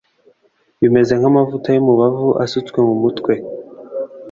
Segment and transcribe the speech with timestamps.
[0.81, 3.33] Bimeze nk’amavuta y’umubavu asutswe mu mutwe